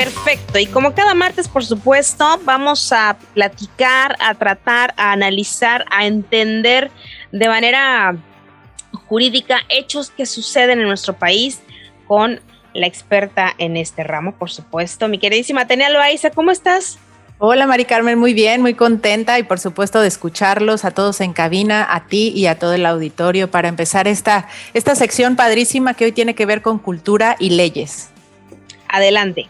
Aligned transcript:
Perfecto. 0.00 0.58
Y 0.58 0.64
como 0.64 0.94
cada 0.94 1.12
martes, 1.12 1.46
por 1.46 1.62
supuesto, 1.62 2.40
vamos 2.44 2.90
a 2.90 3.18
platicar, 3.34 4.16
a 4.18 4.34
tratar, 4.34 4.94
a 4.96 5.12
analizar, 5.12 5.84
a 5.90 6.06
entender 6.06 6.90
de 7.32 7.48
manera 7.48 8.16
jurídica 9.08 9.58
hechos 9.68 10.08
que 10.08 10.24
suceden 10.24 10.80
en 10.80 10.88
nuestro 10.88 11.12
país 11.12 11.60
con 12.06 12.40
la 12.72 12.86
experta 12.86 13.52
en 13.58 13.76
este 13.76 14.02
ramo, 14.02 14.32
por 14.36 14.50
supuesto. 14.50 15.06
Mi 15.06 15.18
queridísima 15.18 15.66
Tenia 15.66 15.90
Loaiza, 15.90 16.30
¿cómo 16.30 16.50
estás? 16.50 16.98
Hola 17.36 17.66
Mari 17.66 17.84
Carmen, 17.84 18.18
muy 18.18 18.32
bien, 18.32 18.62
muy 18.62 18.72
contenta 18.72 19.38
y 19.38 19.42
por 19.42 19.60
supuesto 19.60 20.00
de 20.00 20.08
escucharlos 20.08 20.86
a 20.86 20.92
todos 20.92 21.20
en 21.20 21.34
cabina, 21.34 21.86
a 21.90 22.06
ti 22.06 22.32
y 22.34 22.46
a 22.46 22.58
todo 22.58 22.72
el 22.72 22.86
auditorio 22.86 23.50
para 23.50 23.68
empezar 23.68 24.08
esta, 24.08 24.48
esta 24.72 24.94
sección 24.94 25.36
padrísima 25.36 25.92
que 25.92 26.06
hoy 26.06 26.12
tiene 26.12 26.34
que 26.34 26.46
ver 26.46 26.62
con 26.62 26.78
cultura 26.78 27.36
y 27.38 27.50
leyes. 27.50 28.08
Adelante. 28.88 29.46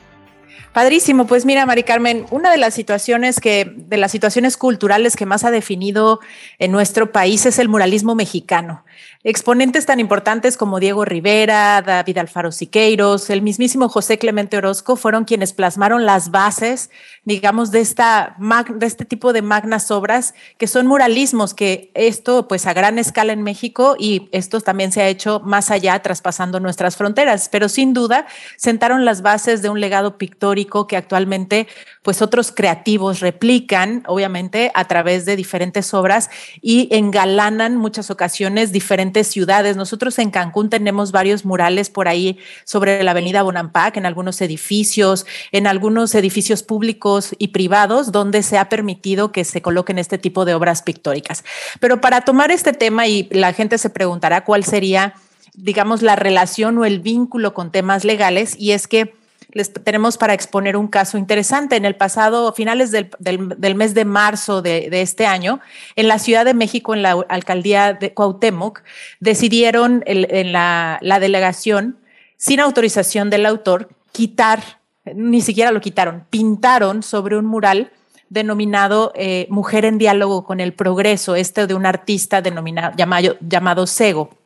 Padrísimo, 0.73 1.27
pues 1.27 1.45
mira, 1.45 1.67
Mari 1.67 1.83
Carmen, 1.83 2.27
una 2.31 2.51
de 2.53 2.57
las 2.57 2.75
situaciones 2.75 3.41
que, 3.41 3.73
de 3.75 3.97
las 3.97 4.13
situaciones 4.13 4.57
culturales 4.57 5.17
que 5.17 5.27
más 5.27 5.45
ha 5.45 5.51
definido 5.51 6.21
en 6.61 6.71
nuestro 6.71 7.11
país 7.11 7.45
es 7.45 7.59
el 7.59 7.69
muralismo 7.69 8.15
mexicano. 8.15 8.85
Exponentes 9.23 9.85
tan 9.85 10.01
importantes 10.01 10.57
como 10.57 10.81
Diego 10.81 11.05
Rivera, 11.05 11.83
David 11.83 12.17
Alfaro 12.17 12.53
Siqueiros, 12.53 13.29
el 13.29 13.43
mismísimo 13.43 13.91
José 13.91 14.17
Clemente 14.17 14.57
Orozco 14.57 14.97
fueron 14.97 15.27
quienes 15.27 15.53
plasmaron 15.53 16.07
las 16.07 16.31
bases, 16.31 16.89
digamos, 17.25 17.71
de, 17.71 17.83
esta, 17.83 18.35
de 18.39 18.87
este 18.87 19.05
tipo 19.05 19.35
de 19.35 19.43
magnas 19.43 19.91
obras 19.91 20.33
que 20.57 20.67
son 20.67 20.87
muralismos, 20.87 21.53
que 21.53 21.91
esto 21.93 22.49
pues 22.49 22.67
a 22.67 22.73
gran 22.73 22.99
escala 22.99 23.35
en 23.35 23.43
México 23.43 23.95
y 23.99 24.31
esto 24.33 24.63
también 24.63 24.91
se 24.91 25.03
ha 25.03 25.09
hecho 25.09 25.43
más 25.45 25.71
allá, 25.71 26.01
traspasando 26.01 26.59
nuestras 26.59 26.97
fronteras, 26.97 27.51
pero 27.51 27.69
sin 27.69 27.93
duda 27.93 28.27
sentaron 28.57 29.05
las 29.05 29.21
bases 29.21 29.61
de 29.61 29.69
un 29.69 29.81
legado 29.81 30.17
pictórico 30.17 30.87
que 30.87 30.97
actualmente 30.97 31.69
pues 32.03 32.23
otros 32.23 32.53
creativos 32.53 33.21
replican, 33.21 34.03
obviamente, 34.07 34.73
a 34.73 34.87
través 34.87 35.27
de 35.27 35.37
diferentes 35.37 35.93
obras 35.93 36.31
y 36.63 36.89
engalanan 36.91 37.77
muchas 37.77 38.11
ocasiones 38.11 38.73
diferentes 38.73 39.10
ciudades. 39.29 39.77
Nosotros 39.77 40.19
en 40.19 40.31
Cancún 40.31 40.71
tenemos 40.71 41.13
varios 41.13 41.45
murales 41.45 41.91
por 41.91 42.09
ahí 42.09 42.39
sobre 42.65 43.03
la 43.03 43.11
avenida 43.11 43.43
Bonampak, 43.43 43.97
en 43.97 44.07
algunos 44.07 44.41
edificios, 44.41 45.27
en 45.53 45.67
algunos 45.67 46.15
edificios 46.15 46.63
públicos 46.63 47.35
y 47.39 47.49
privados, 47.49 48.13
donde 48.13 48.43
se 48.43 48.59
ha 48.59 48.69
permitido 48.69 49.33
que 49.33 49.45
se 49.45 49.63
coloquen 49.63 49.99
este 49.99 50.19
tipo 50.19 50.45
de 50.45 50.55
obras 50.55 50.83
pictóricas. 50.83 51.45
Pero 51.81 52.01
para 52.01 52.23
tomar 52.23 52.51
este 52.51 52.73
tema, 52.73 53.07
y 53.07 53.29
la 53.31 53.53
gente 53.53 53.79
se 53.79 53.91
preguntará 53.91 54.45
cuál 54.45 54.65
sería 54.65 55.15
digamos, 55.55 56.01
la 56.03 56.17
relación 56.17 56.79
o 56.79 56.85
el 56.85 57.01
vínculo 57.01 57.55
con 57.55 57.71
temas 57.71 58.05
legales, 58.05 58.55
y 58.59 58.71
es 58.71 58.87
que 58.87 59.15
les 59.53 59.73
tenemos 59.73 60.17
para 60.17 60.35
exponer 60.35 60.77
un 60.77 60.89
caso 60.89 61.19
interesante. 61.19 61.77
En 61.77 61.85
el 61.85 61.97
pasado, 61.97 62.53
finales 62.53 62.91
del, 62.91 63.75
mes 63.75 63.95
de 63.95 64.05
marzo 64.05 64.63
de, 64.63 64.89
este 64.93 65.27
año, 65.27 65.61
en 65.97 66.09
la 66.09 66.19
Ciudad 66.19 66.45
de 66.45 66.55
México, 66.55 66.95
en 66.95 67.03
la 67.03 67.13
alcaldía 67.29 67.93
de 67.95 68.13
Cuauhtémoc, 68.15 68.83
decidieron 69.21 70.03
en 70.07 70.53
la, 70.53 70.99
delegación, 71.21 71.99
sin 72.37 72.61
autorización 72.61 73.31
del 73.31 73.47
autor, 73.47 73.89
quitar, 74.13 74.81
ni 75.15 75.41
siquiera 75.41 75.73
lo 75.73 75.81
quitaron, 75.81 76.25
pintaron 76.31 77.03
sobre 77.03 77.37
un 77.37 77.47
mural 77.47 77.93
denominado 78.29 79.13
eh, 79.17 79.47
Mujer 79.51 79.85
en 79.85 79.99
diálogo 79.99 80.45
con 80.45 80.61
el 80.61 80.73
progreso, 80.73 81.35
este 81.35 81.67
de 81.67 81.75
un 81.75 81.85
artista 81.85 82.41
denominado, 82.41 82.97
llamado, 82.97 83.37
llamado 83.41 83.87
Sego. 83.87 84.40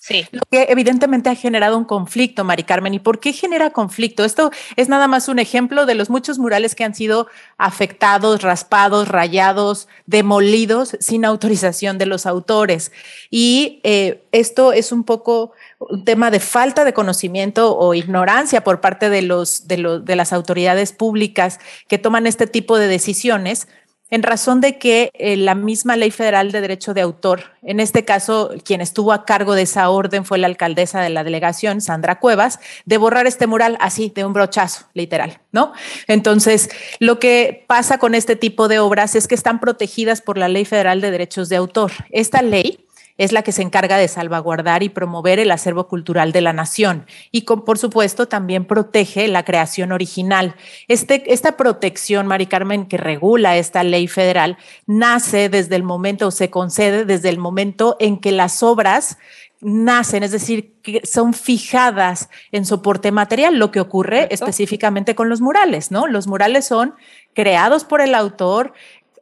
Sí. 0.00 0.26
Lo 0.32 0.40
que 0.50 0.66
evidentemente 0.70 1.28
ha 1.28 1.34
generado 1.34 1.76
un 1.76 1.84
conflicto, 1.84 2.42
Mari 2.42 2.62
Carmen. 2.62 2.94
¿Y 2.94 3.00
por 3.00 3.20
qué 3.20 3.34
genera 3.34 3.68
conflicto? 3.68 4.24
Esto 4.24 4.50
es 4.76 4.88
nada 4.88 5.08
más 5.08 5.28
un 5.28 5.38
ejemplo 5.38 5.84
de 5.84 5.94
los 5.94 6.08
muchos 6.08 6.38
murales 6.38 6.74
que 6.74 6.84
han 6.84 6.94
sido 6.94 7.26
afectados, 7.58 8.40
raspados, 8.40 9.08
rayados, 9.08 9.88
demolidos 10.06 10.96
sin 11.00 11.26
autorización 11.26 11.98
de 11.98 12.06
los 12.06 12.24
autores. 12.24 12.92
Y 13.30 13.80
eh, 13.84 14.22
esto 14.32 14.72
es 14.72 14.90
un 14.90 15.04
poco 15.04 15.52
un 15.78 16.04
tema 16.06 16.30
de 16.30 16.40
falta 16.40 16.86
de 16.86 16.94
conocimiento 16.94 17.76
o 17.76 17.92
ignorancia 17.92 18.64
por 18.64 18.80
parte 18.80 19.10
de, 19.10 19.20
los, 19.20 19.68
de, 19.68 20.00
de 20.02 20.16
las 20.16 20.32
autoridades 20.32 20.92
públicas 20.92 21.60
que 21.88 21.98
toman 21.98 22.26
este 22.26 22.46
tipo 22.46 22.78
de 22.78 22.88
decisiones 22.88 23.68
en 24.10 24.22
razón 24.22 24.60
de 24.60 24.78
que 24.78 25.10
eh, 25.14 25.36
la 25.36 25.54
misma 25.54 25.96
Ley 25.96 26.10
Federal 26.10 26.52
de 26.52 26.60
Derecho 26.60 26.94
de 26.94 27.00
Autor, 27.00 27.44
en 27.62 27.80
este 27.80 28.04
caso, 28.04 28.52
quien 28.64 28.80
estuvo 28.80 29.12
a 29.12 29.24
cargo 29.24 29.54
de 29.54 29.62
esa 29.62 29.88
orden 29.90 30.24
fue 30.24 30.38
la 30.38 30.46
alcaldesa 30.46 31.00
de 31.00 31.10
la 31.10 31.24
delegación, 31.24 31.80
Sandra 31.80 32.18
Cuevas, 32.18 32.58
de 32.84 32.98
borrar 32.98 33.26
este 33.26 33.46
mural 33.46 33.76
así, 33.80 34.12
de 34.14 34.24
un 34.24 34.32
brochazo, 34.32 34.86
literal, 34.94 35.40
¿no? 35.52 35.72
Entonces, 36.08 36.70
lo 36.98 37.18
que 37.18 37.64
pasa 37.66 37.98
con 37.98 38.14
este 38.14 38.36
tipo 38.36 38.68
de 38.68 38.80
obras 38.80 39.14
es 39.14 39.28
que 39.28 39.34
están 39.34 39.60
protegidas 39.60 40.20
por 40.20 40.38
la 40.38 40.48
Ley 40.48 40.64
Federal 40.64 41.00
de 41.00 41.10
Derechos 41.10 41.48
de 41.48 41.56
Autor. 41.56 41.92
Esta 42.10 42.42
ley 42.42 42.86
es 43.20 43.32
la 43.32 43.42
que 43.42 43.52
se 43.52 43.60
encarga 43.60 43.98
de 43.98 44.08
salvaguardar 44.08 44.82
y 44.82 44.88
promover 44.88 45.38
el 45.40 45.50
acervo 45.50 45.88
cultural 45.88 46.32
de 46.32 46.40
la 46.40 46.54
nación 46.54 47.04
y, 47.30 47.42
con, 47.42 47.66
por 47.66 47.76
supuesto, 47.76 48.28
también 48.28 48.64
protege 48.64 49.28
la 49.28 49.44
creación 49.44 49.92
original. 49.92 50.54
Este, 50.88 51.30
esta 51.30 51.58
protección, 51.58 52.26
Mari 52.26 52.46
Carmen, 52.46 52.86
que 52.86 52.96
regula 52.96 53.58
esta 53.58 53.84
ley 53.84 54.08
federal, 54.08 54.56
nace 54.86 55.50
desde 55.50 55.76
el 55.76 55.82
momento 55.82 56.28
o 56.28 56.30
se 56.30 56.48
concede 56.48 57.04
desde 57.04 57.28
el 57.28 57.36
momento 57.36 57.98
en 58.00 58.16
que 58.18 58.32
las 58.32 58.62
obras 58.62 59.18
nacen, 59.60 60.22
es 60.22 60.32
decir, 60.32 60.72
que 60.80 61.02
son 61.04 61.34
fijadas 61.34 62.30
en 62.52 62.64
soporte 62.64 63.12
material, 63.12 63.58
lo 63.58 63.70
que 63.70 63.80
ocurre 63.80 64.28
específicamente 64.30 65.14
con 65.14 65.28
los 65.28 65.42
murales, 65.42 65.90
¿no? 65.90 66.06
Los 66.06 66.26
murales 66.26 66.64
son 66.64 66.94
creados 67.34 67.84
por 67.84 68.00
el 68.00 68.14
autor, 68.14 68.72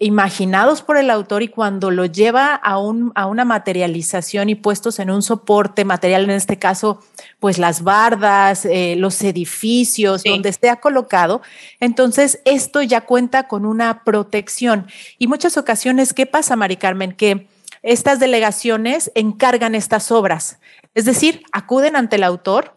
imaginados 0.00 0.82
por 0.82 0.96
el 0.96 1.10
autor 1.10 1.42
y 1.42 1.48
cuando 1.48 1.90
lo 1.90 2.06
lleva 2.06 2.54
a, 2.54 2.78
un, 2.78 3.10
a 3.14 3.26
una 3.26 3.44
materialización 3.44 4.48
y 4.48 4.54
puestos 4.54 4.98
en 5.00 5.10
un 5.10 5.22
soporte 5.22 5.84
material, 5.84 6.24
en 6.24 6.30
este 6.30 6.58
caso, 6.58 7.02
pues 7.40 7.58
las 7.58 7.82
bardas, 7.82 8.64
eh, 8.64 8.94
los 8.96 9.20
edificios, 9.22 10.22
donde 10.22 10.50
esté 10.50 10.74
colocado, 10.80 11.42
entonces 11.80 12.40
esto 12.44 12.82
ya 12.82 13.00
cuenta 13.02 13.48
con 13.48 13.66
una 13.66 14.04
protección. 14.04 14.86
Y 15.18 15.26
muchas 15.26 15.56
ocasiones, 15.56 16.12
¿qué 16.12 16.26
pasa, 16.26 16.54
Mari 16.54 16.76
Carmen? 16.76 17.12
Que 17.12 17.48
estas 17.82 18.20
delegaciones 18.20 19.10
encargan 19.14 19.74
estas 19.74 20.12
obras, 20.12 20.58
es 20.94 21.04
decir, 21.04 21.42
acuden 21.52 21.96
ante 21.96 22.16
el 22.16 22.24
autor, 22.24 22.74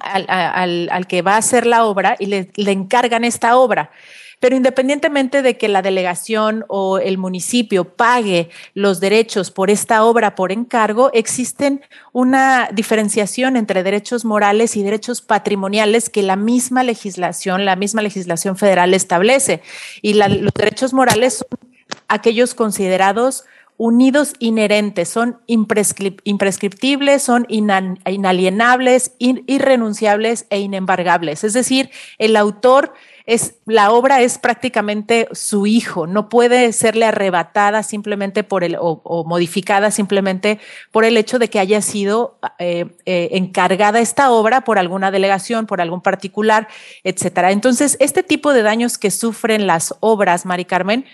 al, 0.00 0.88
al, 0.90 1.06
que 1.06 1.22
va 1.22 1.34
a 1.34 1.38
hacer 1.38 1.66
la 1.66 1.84
obra 1.84 2.16
y 2.18 2.26
le, 2.26 2.50
le 2.56 2.72
encargan 2.72 3.24
esta 3.24 3.56
obra. 3.56 3.90
Pero 4.38 4.54
independientemente 4.54 5.40
de 5.40 5.56
que 5.56 5.68
la 5.68 5.80
delegación 5.80 6.64
o 6.68 6.98
el 6.98 7.16
municipio 7.16 7.84
pague 7.84 8.50
los 8.74 9.00
derechos 9.00 9.50
por 9.50 9.70
esta 9.70 10.04
obra 10.04 10.34
por 10.34 10.52
encargo, 10.52 11.10
existen 11.14 11.80
una 12.12 12.68
diferenciación 12.72 13.56
entre 13.56 13.82
derechos 13.82 14.26
morales 14.26 14.76
y 14.76 14.82
derechos 14.82 15.22
patrimoniales 15.22 16.10
que 16.10 16.22
la 16.22 16.36
misma 16.36 16.82
legislación, 16.82 17.64
la 17.64 17.76
misma 17.76 18.02
legislación 18.02 18.56
federal 18.56 18.92
establece. 18.92 19.62
Y 20.02 20.14
los 20.14 20.52
derechos 20.54 20.92
morales 20.92 21.38
son 21.38 21.58
aquellos 22.08 22.54
considerados 22.54 23.44
unidos 23.78 24.32
inherentes, 24.38 25.08
son 25.08 25.38
imprescriptibles, 25.46 27.22
son 27.22 27.46
inalienables, 27.48 29.12
irrenunciables 29.18 30.46
e 30.50 30.60
inembargables. 30.60 31.44
Es 31.44 31.52
decir, 31.52 31.90
el 32.18 32.36
autor 32.36 32.94
es 33.26 33.56
la 33.66 33.90
obra 33.90 34.22
es 34.22 34.38
prácticamente 34.38 35.28
su 35.32 35.66
hijo, 35.66 36.06
no 36.06 36.28
puede 36.28 36.72
serle 36.72 37.06
arrebatada 37.06 37.82
simplemente 37.82 38.44
por 38.44 38.62
el 38.62 38.76
o, 38.78 39.24
modificada 39.26 39.90
simplemente 39.90 40.60
por 40.92 41.04
el 41.04 41.16
hecho 41.16 41.40
de 41.40 41.50
que 41.50 41.58
haya 41.58 41.82
sido 41.82 42.38
eh, 42.60 42.86
eh, 43.04 43.30
encargada 43.32 43.98
esta 43.98 44.30
obra 44.30 44.62
por 44.62 44.78
alguna 44.78 45.10
delegación, 45.10 45.66
por 45.66 45.80
algún 45.80 46.02
particular, 46.02 46.68
etcétera. 47.02 47.50
Entonces, 47.50 47.96
este 47.98 48.22
tipo 48.22 48.52
de 48.52 48.62
daños 48.62 48.96
que 48.96 49.10
sufren 49.10 49.66
las 49.66 49.94
obras, 49.98 50.46
Mari 50.46 50.64
Carmen, 50.64 51.04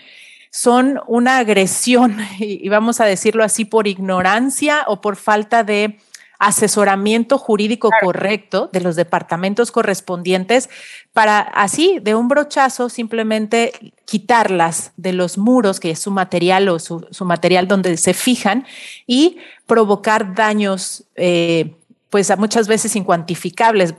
son 0.51 1.01
una 1.07 1.39
agresión, 1.39 2.17
y 2.39 2.69
vamos 2.69 3.01
a 3.01 3.05
decirlo 3.05 3.43
así, 3.43 3.65
por 3.65 3.87
ignorancia 3.87 4.83
o 4.87 5.01
por 5.01 5.15
falta 5.15 5.63
de 5.63 5.97
asesoramiento 6.39 7.37
jurídico 7.37 7.89
correcto 8.01 8.69
de 8.73 8.81
los 8.81 8.95
departamentos 8.95 9.71
correspondientes 9.71 10.69
para 11.13 11.39
así 11.39 11.99
de 12.01 12.15
un 12.15 12.27
brochazo 12.27 12.89
simplemente 12.89 13.93
quitarlas 14.05 14.91
de 14.97 15.13
los 15.13 15.37
muros, 15.37 15.79
que 15.79 15.91
es 15.91 15.99
su 15.99 16.11
material 16.11 16.69
o 16.69 16.79
su, 16.79 17.07
material 17.21 17.67
donde 17.67 17.97
se 17.97 18.13
fijan, 18.13 18.65
y 19.07 19.37
provocar 19.65 20.35
daños. 20.35 21.05
Eh, 21.15 21.75
pues 22.13 22.31
muchas 22.37 22.67
veces 22.67 22.95
incuantificables. 22.95 23.95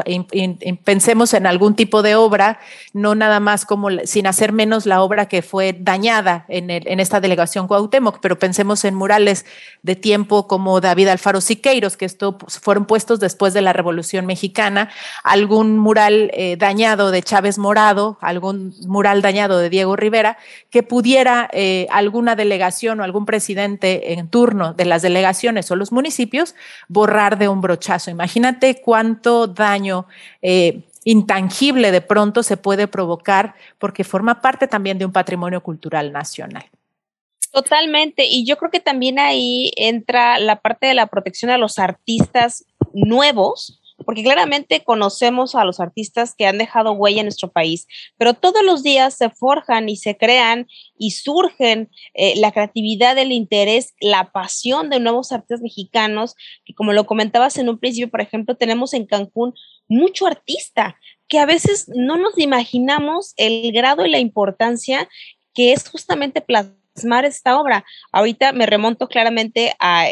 pensemos 0.84 1.34
en 1.34 1.49
algún 1.49 1.75
tipo 1.75 2.00
de 2.00 2.14
obra, 2.14 2.61
no 2.93 3.16
nada 3.16 3.40
más 3.40 3.66
como 3.66 3.88
sin 4.05 4.28
hacer 4.28 4.52
menos 4.52 4.87
la 4.87 5.02
obra 5.02 5.26
que 5.26 5.43
fue 5.43 5.76
dañada 5.76 6.44
en, 6.46 6.70
en 6.70 7.00
esta 7.00 7.19
delegación 7.19 7.66
Cuauhtémoc, 7.66 8.20
pero 8.20 8.38
pensemos 8.38 8.84
en 8.84 8.94
murales 8.94 9.46
de 9.82 9.96
tiempo 9.96 10.46
como 10.46 10.81
David 10.81 11.08
Alfaro 11.08 11.40
Siqueiros, 11.40 11.96
que 11.96 12.05
esto 12.05 12.38
pues, 12.38 12.61
fueron 12.61 12.84
puestos 12.84 13.19
después 13.19 13.52
de 13.52 13.62
la 13.62 13.72
Revolución 13.72 14.26
Mexicana, 14.26 14.90
algún 15.25 15.76
mural 15.76 16.31
eh, 16.34 16.55
dañado 16.56 17.11
de 17.11 17.20
Chávez 17.20 17.58
Morado, 17.58 18.16
algún 18.20 18.76
mural 18.87 19.22
dañado 19.22 19.58
de 19.58 19.70
Diego 19.70 19.96
Rivera, 19.96 20.38
que 20.70 20.84
pudiera 20.84 21.50
eh, 21.52 21.88
alguna 21.90 22.37
delegación 22.37 23.00
o 23.00 23.02
algún 23.02 23.26
presidente 23.26 24.12
en 24.12 24.28
turno 24.28 24.72
de 24.72 24.84
las 24.84 25.02
delegaciones 25.02 25.69
o 25.72 25.75
los 25.75 25.90
municipios 25.90 26.55
borrar 26.87 27.38
de 27.38 27.49
un 27.49 27.61
brochazo 27.61 28.03
Imagínate 28.10 28.80
cuánto 28.80 29.46
daño 29.46 30.06
eh, 30.42 30.82
intangible 31.04 31.92
de 31.92 32.00
pronto 32.00 32.42
se 32.42 32.56
puede 32.56 32.88
provocar 32.88 33.54
porque 33.78 34.04
forma 34.04 34.40
parte 34.40 34.66
también 34.66 34.98
de 34.98 35.04
un 35.04 35.12
patrimonio 35.12 35.62
cultural 35.62 36.12
nacional. 36.12 36.64
Totalmente, 37.52 38.26
y 38.26 38.44
yo 38.44 38.56
creo 38.56 38.72
que 38.72 38.80
también 38.80 39.18
ahí 39.20 39.70
entra 39.76 40.40
la 40.40 40.60
parte 40.60 40.88
de 40.88 40.94
la 40.94 41.06
protección 41.06 41.52
a 41.52 41.58
los 41.58 41.78
artistas 41.78 42.64
nuevos, 42.92 43.80
porque 44.04 44.22
claramente 44.22 44.82
conocemos 44.84 45.54
a 45.54 45.64
los 45.64 45.80
artistas 45.80 46.34
que 46.36 46.46
han 46.46 46.58
dejado 46.58 46.92
huella 46.92 47.20
en 47.20 47.26
nuestro 47.26 47.50
país, 47.50 47.86
pero 48.16 48.34
todos 48.34 48.62
los 48.64 48.82
días 48.82 49.14
se 49.14 49.30
forjan 49.30 49.88
y 49.88 49.96
se 49.96 50.16
crean 50.16 50.66
y 50.98 51.12
surgen 51.12 51.90
eh, 52.14 52.34
la 52.36 52.52
creatividad, 52.52 53.16
el 53.18 53.32
interés, 53.32 53.94
la 54.00 54.30
pasión 54.32 54.90
de 54.90 55.00
nuevos 55.00 55.32
artistas 55.32 55.60
mexicanos, 55.60 56.34
que 56.64 56.74
como 56.74 56.92
lo 56.92 57.06
comentabas 57.06 57.58
en 57.58 57.68
un 57.68 57.78
principio, 57.78 58.10
por 58.10 58.20
ejemplo, 58.20 58.56
tenemos 58.56 58.94
en 58.94 59.06
Cancún 59.06 59.54
mucho 59.88 60.26
artista, 60.26 60.96
que 61.28 61.38
a 61.38 61.46
veces 61.46 61.86
no 61.94 62.16
nos 62.16 62.38
imaginamos 62.38 63.34
el 63.36 63.72
grado 63.72 64.04
y 64.04 64.10
la 64.10 64.18
importancia 64.18 65.08
que 65.54 65.72
es 65.72 65.88
justamente 65.88 66.40
plasmar 66.40 66.83
esta 67.25 67.58
obra. 67.58 67.85
Ahorita 68.12 68.52
me 68.52 68.67
remonto 68.67 69.08
claramente 69.08 69.75
a, 69.81 70.06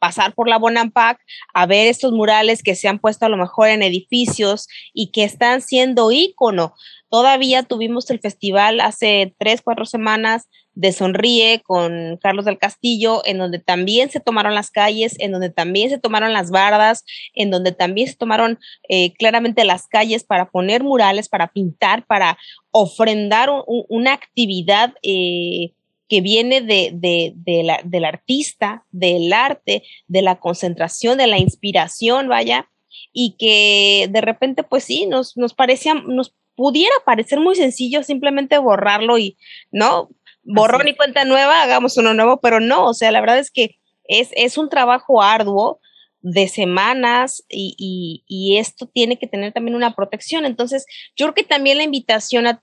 pasar 0.00 0.34
por 0.34 0.48
la 0.48 0.58
Bonampak, 0.58 1.18
a 1.54 1.66
ver 1.66 1.86
estos 1.86 2.12
murales 2.12 2.62
que 2.62 2.74
se 2.74 2.88
han 2.88 2.98
puesto 2.98 3.26
a 3.26 3.28
lo 3.28 3.36
mejor 3.36 3.68
en 3.68 3.82
edificios 3.82 4.68
y 4.92 5.10
que 5.10 5.24
están 5.24 5.62
siendo 5.62 6.10
ícono. 6.10 6.74
Todavía 7.08 7.62
tuvimos 7.62 8.10
el 8.10 8.20
festival 8.20 8.80
hace 8.80 9.34
tres, 9.38 9.62
cuatro 9.62 9.84
semanas 9.84 10.48
de 10.74 10.92
Sonríe 10.92 11.62
con 11.64 12.18
Carlos 12.18 12.44
del 12.44 12.58
Castillo, 12.58 13.22
en 13.24 13.38
donde 13.38 13.58
también 13.58 14.10
se 14.10 14.20
tomaron 14.20 14.54
las 14.54 14.70
calles, 14.70 15.16
en 15.18 15.32
donde 15.32 15.48
también 15.48 15.88
se 15.88 15.98
tomaron 15.98 16.34
las 16.34 16.50
bardas, 16.50 17.04
en 17.32 17.50
donde 17.50 17.72
también 17.72 18.08
se 18.08 18.16
tomaron 18.16 18.58
eh, 18.88 19.14
claramente 19.14 19.64
las 19.64 19.86
calles 19.86 20.24
para 20.24 20.50
poner 20.50 20.84
murales, 20.84 21.30
para 21.30 21.48
pintar, 21.48 22.04
para 22.06 22.36
ofrendar 22.72 23.48
una 23.66 24.12
actividad 24.12 24.92
eh, 25.02 25.72
que 26.08 26.20
viene 26.20 26.60
de, 26.60 26.90
de, 26.94 27.62
la, 27.62 27.80
del 27.84 28.04
artista, 28.04 28.84
del 28.90 29.32
arte, 29.32 29.82
de 30.06 30.22
la 30.22 30.38
concentración, 30.38 31.18
de 31.18 31.26
la 31.26 31.38
inspiración, 31.38 32.28
vaya, 32.28 32.68
y 33.12 33.36
que 33.38 34.08
de 34.10 34.20
repente, 34.20 34.62
pues 34.62 34.84
sí, 34.84 35.06
nos, 35.06 35.36
nos 35.36 35.54
parecía, 35.54 35.94
nos 35.94 36.34
pudiera 36.54 36.94
parecer 37.04 37.40
muy 37.40 37.56
sencillo 37.56 38.02
simplemente 38.02 38.58
borrarlo 38.58 39.18
y, 39.18 39.36
¿no? 39.70 40.08
Borrón 40.42 40.86
y 40.86 40.94
cuenta 40.94 41.24
nueva, 41.24 41.62
hagamos 41.62 41.96
uno 41.96 42.14
nuevo, 42.14 42.40
pero 42.40 42.60
no, 42.60 42.86
o 42.86 42.94
sea, 42.94 43.10
la 43.10 43.20
verdad 43.20 43.38
es 43.38 43.50
que 43.50 43.78
es, 44.04 44.30
es 44.36 44.58
un 44.58 44.68
trabajo 44.68 45.22
arduo, 45.22 45.80
de 46.22 46.48
semanas 46.48 47.44
y, 47.48 48.24
y, 48.26 48.58
esto 48.58 48.86
tiene 48.86 49.18
que 49.18 49.26
tener 49.26 49.52
también 49.52 49.76
una 49.76 49.94
protección. 49.94 50.44
Entonces, 50.44 50.86
yo 51.14 51.26
creo 51.26 51.34
que 51.34 51.44
también 51.44 51.76
la 51.76 51.84
invitación 51.84 52.46
a 52.46 52.60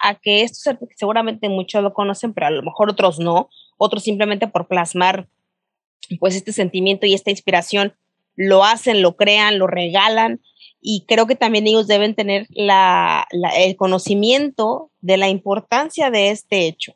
a 0.00 0.14
que 0.16 0.42
esto 0.42 0.76
seguramente 0.96 1.48
muchos 1.48 1.82
lo 1.82 1.94
conocen, 1.94 2.32
pero 2.34 2.48
a 2.48 2.50
lo 2.50 2.62
mejor 2.62 2.90
otros 2.90 3.18
no, 3.20 3.48
otros 3.76 4.02
simplemente 4.02 4.48
por 4.48 4.66
plasmar 4.66 5.28
pues 6.18 6.34
este 6.34 6.52
sentimiento 6.52 7.06
y 7.06 7.14
esta 7.14 7.30
inspiración 7.30 7.94
lo 8.36 8.64
hacen, 8.64 9.02
lo 9.02 9.16
crean, 9.16 9.58
lo 9.58 9.66
regalan 9.66 10.40
y 10.80 11.04
creo 11.06 11.26
que 11.26 11.36
también 11.36 11.66
ellos 11.66 11.86
deben 11.86 12.14
tener 12.14 12.46
la, 12.50 13.26
el 13.56 13.76
conocimiento 13.76 14.90
de 15.00 15.16
la 15.16 15.28
importancia 15.28 16.10
de 16.10 16.30
este 16.30 16.66
hecho. 16.66 16.94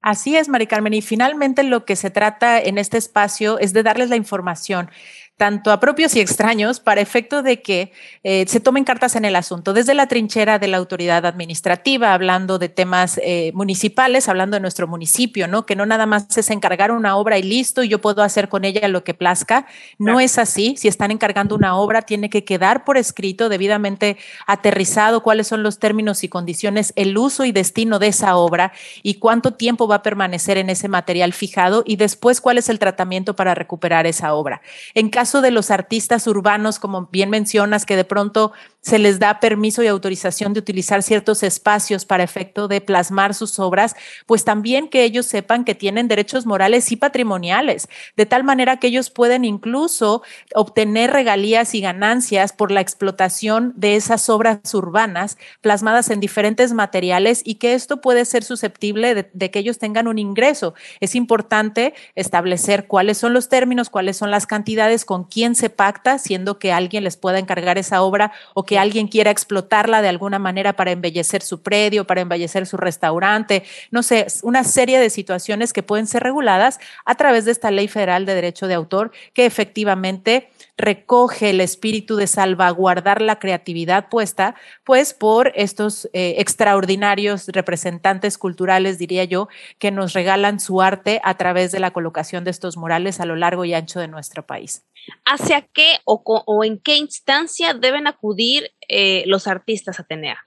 Así 0.00 0.36
es, 0.36 0.48
Mari 0.48 0.66
Carmen. 0.66 0.94
Y 0.94 1.02
finalmente 1.02 1.64
lo 1.64 1.84
que 1.84 1.96
se 1.96 2.10
trata 2.10 2.60
en 2.62 2.78
este 2.78 2.96
espacio 2.96 3.58
es 3.58 3.72
de 3.72 3.82
darles 3.82 4.08
la 4.08 4.16
información 4.16 4.88
tanto 5.36 5.70
a 5.70 5.80
propios 5.80 6.16
y 6.16 6.20
extraños, 6.20 6.80
para 6.80 7.02
efecto 7.02 7.42
de 7.42 7.60
que 7.60 7.92
eh, 8.24 8.46
se 8.48 8.58
tomen 8.58 8.84
cartas 8.84 9.16
en 9.16 9.26
el 9.26 9.36
asunto, 9.36 9.74
desde 9.74 9.92
la 9.92 10.06
trinchera 10.06 10.58
de 10.58 10.66
la 10.66 10.78
autoridad 10.78 11.26
administrativa, 11.26 12.14
hablando 12.14 12.58
de 12.58 12.70
temas 12.70 13.20
eh, 13.22 13.52
municipales, 13.54 14.30
hablando 14.30 14.56
de 14.56 14.60
nuestro 14.60 14.88
municipio, 14.88 15.46
¿no? 15.46 15.66
Que 15.66 15.76
no 15.76 15.84
nada 15.84 16.06
más 16.06 16.36
es 16.38 16.48
encargar 16.48 16.90
una 16.90 17.16
obra 17.16 17.38
y 17.38 17.42
listo, 17.42 17.82
y 17.82 17.88
yo 17.88 18.00
puedo 18.00 18.22
hacer 18.22 18.48
con 18.48 18.64
ella 18.64 18.88
lo 18.88 19.04
que 19.04 19.12
plazca. 19.12 19.66
No 19.98 20.20
es 20.20 20.38
así. 20.38 20.74
Si 20.78 20.88
están 20.88 21.10
encargando 21.10 21.54
una 21.54 21.76
obra, 21.76 22.02
tiene 22.02 22.30
que 22.30 22.44
quedar 22.44 22.84
por 22.84 22.96
escrito, 22.96 23.50
debidamente 23.50 24.16
aterrizado, 24.46 25.22
cuáles 25.22 25.48
son 25.48 25.62
los 25.62 25.78
términos 25.78 26.24
y 26.24 26.28
condiciones, 26.28 26.94
el 26.96 27.16
uso 27.18 27.44
y 27.44 27.52
destino 27.52 27.98
de 27.98 28.08
esa 28.08 28.36
obra 28.36 28.72
y 29.02 29.14
cuánto 29.14 29.52
tiempo 29.52 29.86
va 29.86 29.96
a 29.96 30.02
permanecer 30.02 30.56
en 30.56 30.70
ese 30.70 30.88
material 30.88 31.34
fijado 31.34 31.82
y 31.86 31.96
después 31.96 32.40
cuál 32.40 32.56
es 32.56 32.70
el 32.70 32.78
tratamiento 32.78 33.36
para 33.36 33.54
recuperar 33.54 34.06
esa 34.06 34.32
obra. 34.32 34.62
En 34.94 35.10
caso 35.10 35.25
de 35.32 35.50
los 35.50 35.70
artistas 35.70 36.26
urbanos, 36.26 36.78
como 36.78 37.08
bien 37.12 37.30
mencionas, 37.30 37.84
que 37.84 37.96
de 37.96 38.04
pronto 38.04 38.52
se 38.86 39.00
les 39.00 39.18
da 39.18 39.40
permiso 39.40 39.82
y 39.82 39.88
autorización 39.88 40.52
de 40.52 40.60
utilizar 40.60 41.02
ciertos 41.02 41.42
espacios 41.42 42.04
para 42.04 42.22
efecto 42.22 42.68
de 42.68 42.80
plasmar 42.80 43.34
sus 43.34 43.58
obras, 43.58 43.96
pues 44.26 44.44
también 44.44 44.86
que 44.86 45.02
ellos 45.02 45.26
sepan 45.26 45.64
que 45.64 45.74
tienen 45.74 46.06
derechos 46.06 46.46
morales 46.46 46.92
y 46.92 46.96
patrimoniales, 46.96 47.88
de 48.16 48.26
tal 48.26 48.44
manera 48.44 48.76
que 48.76 48.86
ellos 48.86 49.10
pueden 49.10 49.44
incluso 49.44 50.22
obtener 50.54 51.10
regalías 51.10 51.74
y 51.74 51.80
ganancias 51.80 52.52
por 52.52 52.70
la 52.70 52.80
explotación 52.80 53.72
de 53.74 53.96
esas 53.96 54.30
obras 54.30 54.72
urbanas 54.72 55.36
plasmadas 55.62 56.08
en 56.10 56.20
diferentes 56.20 56.72
materiales 56.72 57.42
y 57.44 57.56
que 57.56 57.74
esto 57.74 58.00
puede 58.00 58.24
ser 58.24 58.44
susceptible 58.44 59.26
de, 59.32 59.50
que 59.50 59.58
ellos 59.58 59.80
tengan 59.80 60.06
un 60.06 60.20
ingreso. 60.20 60.74
Es 61.00 61.16
importante 61.16 61.92
establecer 62.14 62.86
cuáles 62.86 63.18
son 63.18 63.32
los 63.32 63.48
términos, 63.48 63.90
cuáles 63.90 64.16
son 64.16 64.30
las 64.30 64.46
cantidades, 64.46 65.04
con 65.04 65.24
quién 65.24 65.56
se 65.56 65.70
pacta, 65.70 66.18
siendo 66.18 66.60
que 66.60 66.72
alguien 66.72 67.02
les 67.02 67.16
pueda 67.16 67.40
encargar 67.40 67.78
esa 67.78 68.00
obra 68.02 68.30
o 68.54 68.64
que 68.64 68.75
alguien 68.76 69.08
quiera 69.08 69.30
explotarla 69.30 70.02
de 70.02 70.08
alguna 70.08 70.38
manera 70.38 70.74
para 70.74 70.90
embellecer 70.90 71.42
su 71.42 71.62
predio, 71.62 72.06
para 72.06 72.20
embellecer 72.20 72.66
su 72.66 72.76
restaurante, 72.76 73.64
no 73.90 74.02
sé, 74.02 74.26
una 74.42 74.64
serie 74.64 74.98
de 74.98 75.10
situaciones 75.10 75.72
que 75.72 75.82
pueden 75.82 76.06
ser 76.06 76.22
reguladas 76.22 76.78
a 77.04 77.14
través 77.14 77.44
de 77.44 77.52
esta 77.52 77.70
ley 77.70 77.88
federal 77.88 78.26
de 78.26 78.34
derecho 78.34 78.66
de 78.66 78.74
autor 78.74 79.12
que 79.32 79.46
efectivamente 79.46 80.50
recoge 80.76 81.50
el 81.50 81.60
espíritu 81.60 82.16
de 82.16 82.26
salvaguardar 82.26 83.22
la 83.22 83.38
creatividad 83.38 84.08
puesta, 84.08 84.54
pues 84.84 85.14
por 85.14 85.52
estos 85.54 86.08
eh, 86.12 86.34
extraordinarios 86.38 87.48
representantes 87.48 88.36
culturales, 88.36 88.98
diría 88.98 89.24
yo, 89.24 89.48
que 89.78 89.90
nos 89.90 90.12
regalan 90.12 90.60
su 90.60 90.82
arte 90.82 91.20
a 91.24 91.36
través 91.36 91.72
de 91.72 91.80
la 91.80 91.92
colocación 91.92 92.44
de 92.44 92.50
estos 92.50 92.76
murales 92.76 93.20
a 93.20 93.26
lo 93.26 93.36
largo 93.36 93.64
y 93.64 93.74
ancho 93.74 94.00
de 94.00 94.08
nuestro 94.08 94.46
país. 94.46 94.84
¿Hacia 95.24 95.62
qué 95.62 95.98
o, 96.04 96.64
en 96.64 96.78
qué 96.78 96.96
instancia 96.96 97.74
deben 97.74 98.06
acudir 98.06 98.72
eh, 98.88 99.24
los 99.26 99.46
artistas 99.46 100.00
Atenea? 100.00 100.46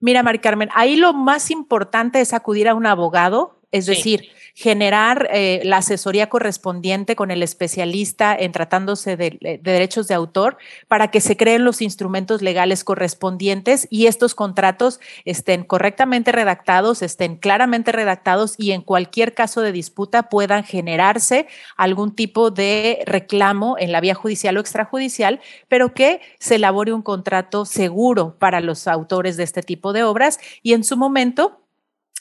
Mira, 0.00 0.22
Mari 0.22 0.38
Carmen, 0.38 0.70
ahí 0.74 0.96
lo 0.96 1.12
más 1.12 1.50
importante 1.50 2.20
es 2.20 2.32
acudir 2.32 2.68
a 2.68 2.74
un 2.74 2.86
abogado, 2.86 3.60
es 3.70 3.86
decir, 3.86 4.30
generar 4.54 5.28
eh, 5.32 5.60
la 5.64 5.78
asesoría 5.78 6.28
correspondiente 6.28 7.16
con 7.16 7.30
el 7.30 7.42
especialista 7.42 8.34
en 8.34 8.52
tratándose 8.52 9.16
de, 9.16 9.38
de, 9.40 9.58
derechos 9.62 10.08
de 10.08 10.14
autor 10.14 10.58
para 10.88 11.10
que 11.10 11.20
se 11.20 11.36
creen 11.36 11.64
los 11.64 11.82
instrumentos 11.82 12.42
legales 12.42 12.84
correspondientes 12.84 13.86
y 13.90 14.06
estos 14.06 14.34
contratos 14.34 15.00
estén 15.24 15.64
correctamente 15.64 16.32
redactados, 16.32 17.02
estén 17.02 17.36
claramente 17.36 17.92
redactados 17.92 18.54
y 18.58 18.72
en 18.72 18.82
cualquier 18.82 19.34
caso 19.34 19.60
de 19.60 19.72
disputa 19.72 20.24
puedan 20.24 20.64
generarse 20.64 21.46
algún 21.76 22.14
tipo 22.14 22.50
de 22.50 23.02
reclamo 23.06 23.76
en 23.78 23.92
la 23.92 24.00
vía 24.00 24.14
judicial 24.14 24.56
o 24.56 24.60
extrajudicial, 24.60 25.40
pero 25.68 25.94
que 25.94 26.20
se 26.38 26.56
elabore 26.56 26.92
un 26.92 27.02
contrato 27.02 27.64
seguro 27.64 28.36
para 28.38 28.60
los 28.60 28.86
autores 28.86 29.36
de 29.36 29.44
este 29.44 29.62
tipo 29.62 29.92
de 29.92 30.04
obras 30.04 30.38
y 30.62 30.72
en 30.72 30.84
su 30.84 30.96
momento 30.96 31.60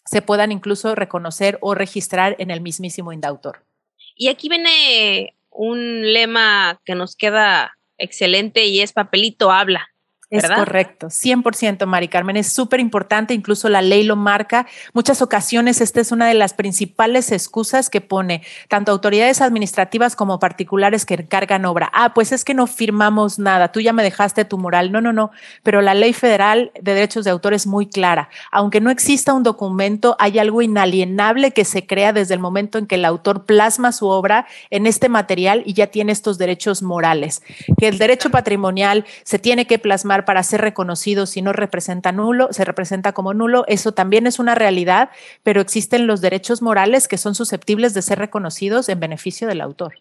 se 0.05 0.21
puedan 0.21 0.51
incluso 0.51 0.95
reconocer 0.95 1.57
o 1.61 1.75
registrar 1.75 2.35
en 2.39 2.51
el 2.51 2.61
mismísimo 2.61 3.11
indautor. 3.13 3.65
Y 4.15 4.27
aquí 4.27 4.49
viene 4.49 5.35
un 5.49 6.13
lema 6.13 6.79
que 6.85 6.95
nos 6.95 7.15
queda 7.15 7.73
excelente 7.97 8.65
y 8.65 8.81
es 8.81 8.93
papelito 8.93 9.51
habla. 9.51 9.89
Es 10.29 10.48
correcto, 10.48 11.07
100% 11.07 11.88
Mari 11.88 12.07
Carmen, 12.07 12.38
es 12.38 12.53
súper 12.53 12.79
importante, 12.79 13.33
incluso 13.33 13.67
la 13.67 13.81
ley 13.81 14.03
lo 14.03 14.15
marca. 14.15 14.67
Muchas 14.93 15.24
ocasiones 15.24 15.81
esta 15.81 16.01
es 16.01 16.12
una 16.12 16.27
de 16.27 16.36
las 16.36 16.53
principales 16.53 17.31
excusas 17.31 17.89
que 17.89 18.00
pone 18.00 18.43
tanto 18.67 18.91
autoridades 18.91 19.41
administrativas 19.41 20.15
como 20.15 20.38
particulares 20.38 21.07
que 21.07 21.15
encargan 21.15 21.65
obra. 21.65 21.89
Ah, 21.93 22.13
pues 22.13 22.31
es 22.31 22.45
que 22.45 22.53
no 22.53 22.67
firmamos 22.67 23.39
nada, 23.39 23.71
tú 23.71 23.79
ya 23.79 23.91
me 23.91 24.03
dejaste 24.03 24.45
tu 24.45 24.59
moral. 24.59 24.91
No, 24.91 25.01
no, 25.01 25.13
no, 25.13 25.31
pero 25.63 25.81
la 25.81 25.95
ley 25.95 26.13
federal 26.13 26.71
de 26.79 26.93
derechos 26.93 27.25
de 27.25 27.31
autor 27.31 27.55
es 27.55 27.65
muy 27.65 27.88
clara. 27.88 28.29
Aunque 28.51 28.81
no 28.81 28.91
exista 28.91 29.33
un 29.33 29.41
documento, 29.41 30.15
hay 30.19 30.38
algo 30.38 30.62
inalienable 30.62 31.53
que 31.53 31.65
se 31.65 31.88
crea 31.88 32.13
desde 32.13 32.36
el 32.36 32.39
momento 32.39 32.77
en 32.77 32.86
que 32.86 32.95
el 32.95 33.05
autor 33.05 33.45
plasma 33.45 33.91
su 33.91 34.07
obra 34.07 34.45
en 34.69 34.86
este 34.86 35.09
material 35.09 35.63
y 35.65 35.74
ya 35.74 35.88
tiene 35.88 36.12
estos 36.12 36.38
derechos 36.38 36.83
morales. 36.83 37.41
Que 37.79 37.88
el 37.88 37.98
derecho 37.98 38.29
patrimonial 38.29 39.05
se 39.24 39.39
tiene 39.39 39.65
que 39.65 39.79
plasmar 39.79 40.18
para 40.25 40.43
ser 40.43 40.61
reconocido 40.61 41.25
si 41.25 41.41
no 41.41 41.53
representa 41.53 42.11
nulo, 42.11 42.49
se 42.51 42.65
representa 42.65 43.13
como 43.13 43.33
nulo. 43.33 43.65
Eso 43.67 43.93
también 43.93 44.27
es 44.27 44.39
una 44.39 44.55
realidad, 44.55 45.09
pero 45.43 45.61
existen 45.61 46.07
los 46.07 46.21
derechos 46.21 46.61
morales 46.61 47.07
que 47.07 47.17
son 47.17 47.35
susceptibles 47.35 47.93
de 47.93 48.01
ser 48.01 48.19
reconocidos 48.19 48.89
en 48.89 48.99
beneficio 48.99 49.47
del 49.47 49.61
autor. 49.61 49.99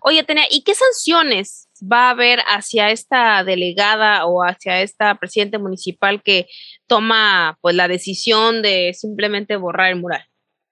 Oye, 0.00 0.24
Tenia, 0.24 0.44
¿y 0.50 0.62
qué 0.62 0.74
sanciones 0.74 1.68
va 1.80 2.08
a 2.08 2.10
haber 2.10 2.40
hacia 2.40 2.90
esta 2.90 3.44
delegada 3.44 4.26
o 4.26 4.42
hacia 4.42 4.80
esta 4.82 5.14
presidente 5.16 5.58
municipal 5.58 6.22
que 6.22 6.46
toma 6.86 7.58
pues 7.60 7.74
la 7.76 7.88
decisión 7.88 8.62
de 8.62 8.94
simplemente 8.94 9.56
borrar 9.56 9.90
el 9.90 10.00
mural? 10.00 10.24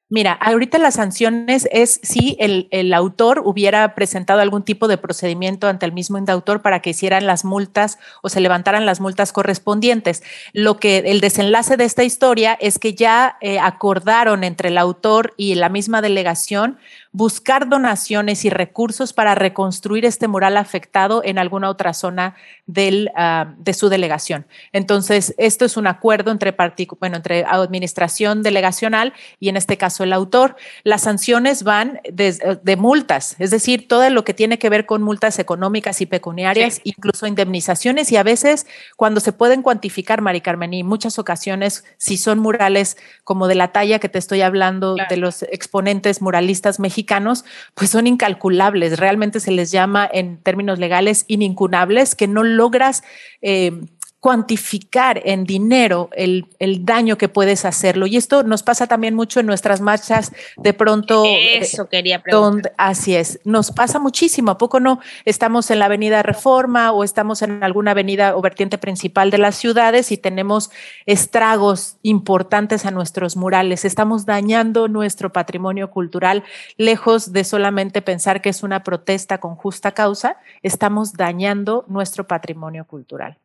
Mira, 0.09 0.35
ahorita 0.35 0.79
las 0.79 0.95
sanciones 0.95 1.69
es 1.73 1.99
si 2.05 2.37
el, 2.39 2.95
autor 2.95 3.43
hubiera 3.45 3.97
presentado 3.97 4.41
algún 4.41 4.63
tipo 4.63 4.87
de 4.87 4.99
procedimiento 4.99 5.67
ante 5.67 5.85
el 5.85 5.91
mismo 5.91 6.17
indautor 6.17 6.63
para 6.63 6.81
que 6.81 6.91
hicieran 6.91 7.27
las 7.27 7.45
multas 7.45 7.99
o 8.23 8.29
se 8.29 8.41
levantaran 8.41 8.87
las 8.87 9.01
multas 9.01 9.33
correspondientes. 9.33 10.23
Lo 10.53 10.77
que 10.77 10.99
el 10.99 11.21
desenlace 11.21 11.77
de 11.77 11.85
esta 11.87 12.05
historia 12.05 12.57
es 12.61 12.79
que 12.79 12.95
ya 12.95 13.37
eh, 13.41 13.59
acordaron 13.59 14.45
entre 14.45 14.69
el 14.69 14.79
autor 14.79 15.35
y 15.37 15.57
la 15.57 15.71
misma 15.71 16.01
delegación 16.03 16.79
buscar 17.17 17.67
donaciones 17.67 18.45
y 18.45 18.51
recursos 18.51 19.15
para 19.15 19.35
reconstruir 19.35 20.05
este 20.05 20.29
mural 20.29 20.59
afectado 20.59 21.23
en 21.25 21.39
alguna 21.39 21.71
otra 21.71 21.95
zona 21.95 22.37
del, 22.67 23.11
ah, 23.17 23.55
de 23.57 23.73
su 23.73 23.89
delegación. 23.89 24.47
Entonces, 24.75 25.35
esto 25.39 25.65
es 25.65 25.79
un 25.79 25.87
acuerdo 25.87 26.31
entre, 26.31 26.55
bueno, 27.01 27.17
entre 27.17 27.47
administración 27.49 28.43
delegacional 28.43 29.15
y 29.41 29.49
en 29.49 29.57
este 29.57 29.79
caso 29.79 30.05
el 30.05 30.13
autor. 30.13 30.57
Las 30.85 31.05
sanciones 31.05 31.63
van 31.63 32.01
de, 32.05 32.77
multas, 32.77 33.37
es 33.39 33.51
decir, 33.51 33.89
todo 33.89 34.11
lo 34.11 34.23
que 34.23 34.35
tiene 34.35 34.59
que 34.59 34.69
ver 34.69 34.85
con 34.85 35.01
multas 35.01 35.39
económicas 35.39 36.03
y 36.03 36.07
pecuniarias, 36.07 36.83
incluso 36.85 37.27
indemnizaciones 37.27 38.13
y 38.13 38.19
a 38.19 38.25
veces 38.25 38.67
cuando 38.97 39.21
se 39.21 39.33
pueden 39.33 39.63
cuantificar, 39.63 40.21
Mari 40.21 40.43
Carmen, 40.43 40.75
y 40.75 40.83
muchas 40.83 41.19
ocasiones, 41.19 41.83
si 41.97 42.19
son 42.19 42.41
murales 42.41 42.99
como 43.25 43.49
de 43.49 43.55
la 43.55 43.73
talla 43.73 44.01
que 44.01 44.11
te 44.11 44.19
estoy 44.19 44.43
hablando 44.43 44.97
de 45.09 45.17
los 45.17 45.45
exponentes 45.45 46.21
muralistas 46.21 46.79
mexicanos, 46.79 47.06
pues 47.75 47.91
son 47.91 48.07
incalculables. 48.07 48.99
Realmente 48.99 49.41
se 49.41 49.51
les 49.51 49.71
llama 49.71 50.09
en 50.13 50.39
términos 50.39 50.79
legales 50.79 51.25
inincunables, 51.29 52.15
que 52.15 52.29
no 52.29 52.43
logras 52.43 53.03
eh, 53.41 53.73
cuantificar 54.27 55.23
en 55.25 55.45
dinero 55.45 56.11
el, 56.11 56.49
daño 56.85 57.17
que 57.17 57.29
puedes 57.29 57.65
hacerlo. 57.65 58.09
Y 58.09 58.17
esto 58.17 58.43
nos 58.43 58.65
pasa 58.65 58.89
también 58.89 59.15
mucho 59.15 59.39
en 59.39 59.47
nuestras 59.47 59.81
marchas 59.81 60.33
de 60.57 60.75
pronto. 60.75 61.25
Eh, 61.25 61.59
Eso 61.59 61.89
quería 61.89 62.21
preguntar. 62.21 62.73
así 62.77 63.15
es, 63.15 63.39
nos 63.45 63.71
pasa 63.71 64.01
muchísimo. 64.01 64.51
¿A 64.51 64.59
poco 64.59 64.81
no 64.81 64.99
estamos 65.25 65.71
en 65.71 65.79
la 65.79 65.85
avenida 65.85 66.25
Reforma 66.25 66.91
o 66.91 67.05
estamos 67.05 67.41
en 67.43 67.63
alguna 67.63 67.93
avenida 67.93 68.37
o 68.37 68.43
vertiente 68.43 68.79
principal 68.79 69.31
de 69.31 69.39
las 69.39 69.55
ciudades 69.55 70.11
y 70.11 70.17
tenemos 70.17 70.73
estragos 71.07 71.99
importantes 72.03 72.85
a 72.85 72.91
nuestros 72.91 73.37
murales? 73.37 73.85
Estamos 73.85 74.27
dañando 74.27 74.89
nuestro 74.89 75.33
patrimonio 75.33 75.93
cultural, 75.93 76.43
lejos 76.77 77.33
de 77.33 77.45
solamente 77.45 78.03
pensar 78.03 78.43
que 78.43 78.49
es 78.49 78.65
una 78.65 78.83
protesta 78.83 79.39
con 79.39 79.55
justa 79.55 79.93
causa, 79.93 80.39
estamos 80.65 81.13
dañando 81.13 81.85
nuestro 81.87 82.27
patrimonio 82.27 82.87
cultural. 82.87 83.39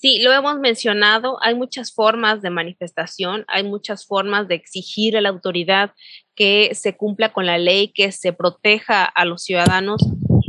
Sí, 0.00 0.20
lo 0.20 0.32
hemos 0.32 0.60
mencionado, 0.60 1.38
hay 1.42 1.56
muchas 1.56 1.92
formas 1.92 2.40
de 2.40 2.50
manifestación, 2.50 3.44
hay 3.48 3.64
muchas 3.64 4.06
formas 4.06 4.46
de 4.46 4.54
exigir 4.54 5.16
a 5.16 5.20
la 5.20 5.28
autoridad 5.28 5.92
que 6.36 6.72
se 6.76 6.96
cumpla 6.96 7.32
con 7.32 7.46
la 7.46 7.58
ley, 7.58 7.88
que 7.88 8.12
se 8.12 8.32
proteja 8.32 9.04
a 9.04 9.24
los 9.24 9.42
ciudadanos. 9.42 10.00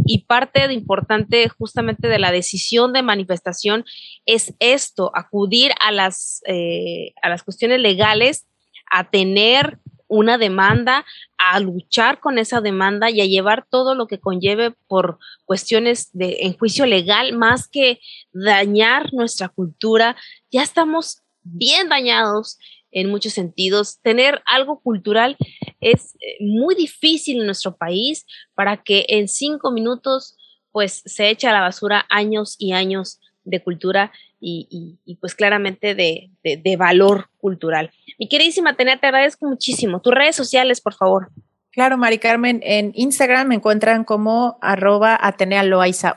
Y 0.05 0.25
parte 0.25 0.71
importante 0.71 1.49
justamente 1.49 2.07
de 2.07 2.19
la 2.19 2.31
decisión 2.31 2.93
de 2.93 3.01
manifestación 3.01 3.85
es 4.27 4.53
esto, 4.59 5.09
acudir 5.15 5.71
a 5.81 5.91
las, 5.91 6.43
eh, 6.45 7.13
a 7.23 7.29
las 7.29 7.41
cuestiones 7.41 7.79
legales, 7.79 8.45
a 8.91 9.09
tener 9.09 9.79
una 10.09 10.37
demanda, 10.37 11.05
a 11.37 11.59
luchar 11.61 12.19
con 12.19 12.37
esa 12.37 12.59
demanda 12.59 13.09
y 13.09 13.21
a 13.21 13.25
llevar 13.25 13.65
todo 13.69 13.95
lo 13.95 14.07
que 14.07 14.19
conlleve 14.19 14.71
por 14.87 15.19
cuestiones 15.45 16.09
de 16.11 16.39
en 16.41 16.57
juicio 16.57 16.85
legal, 16.85 17.33
más 17.33 17.69
que 17.69 18.01
dañar 18.33 19.13
nuestra 19.13 19.47
cultura. 19.47 20.17
Ya 20.51 20.63
estamos 20.63 21.21
bien 21.43 21.87
dañados 21.87 22.57
en 22.91 23.09
muchos 23.09 23.33
sentidos. 23.33 23.99
Tener 24.01 24.41
algo 24.45 24.81
cultural 24.81 25.37
es 25.79 26.15
eh, 26.15 26.37
muy 26.41 26.75
difícil 26.75 27.39
en 27.39 27.45
nuestro 27.45 27.77
país 27.77 28.25
para 28.55 28.83
que 28.83 29.05
en 29.09 29.27
cinco 29.27 29.71
minutos 29.71 30.35
pues 30.71 31.01
se 31.05 31.29
eche 31.29 31.47
a 31.47 31.53
la 31.53 31.61
basura 31.61 32.05
años 32.09 32.55
y 32.59 32.73
años 32.73 33.19
de 33.43 33.63
cultura 33.63 34.11
y, 34.39 35.17
pues 35.19 35.35
claramente 35.35 35.95
de, 35.95 36.75
valor 36.77 37.29
cultural. 37.37 37.91
Mi 38.17 38.27
queridísima 38.27 38.75
Tenea, 38.75 38.97
te 38.97 39.07
agradezco 39.07 39.47
muchísimo. 39.47 40.01
Tus 40.01 40.13
redes 40.13 40.35
sociales, 40.35 40.81
por 40.81 40.93
favor. 40.93 41.29
Claro, 41.71 41.97
Mari 41.97 42.17
Carmen, 42.17 42.61
en 42.63 42.91
Instagram 42.95 43.47
me 43.47 43.55
encuentran 43.55 44.03
como 44.03 44.57
arroba 44.61 45.17
Atenea 45.21 45.63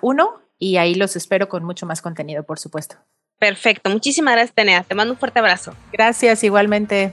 1 0.01 0.43
y 0.59 0.77
ahí 0.77 0.95
los 0.95 1.17
espero 1.17 1.49
con 1.49 1.65
mucho 1.65 1.87
más 1.87 2.01
contenido, 2.01 2.45
por 2.45 2.59
supuesto. 2.59 2.97
Perfecto, 3.39 3.91
muchísimas 3.91 4.35
gracias, 4.35 4.55
Tenea. 4.55 4.83
Te 4.85 4.95
mando 4.95 5.15
un 5.15 5.19
fuerte 5.19 5.41
abrazo. 5.41 5.75
Gracias, 5.93 6.45
igualmente. 6.45 7.13